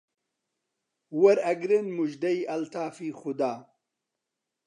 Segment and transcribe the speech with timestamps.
[1.21, 3.53] وەرئەگرن موژدەی ئەلتافی خودا